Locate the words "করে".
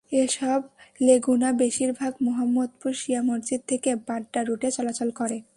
5.11-5.37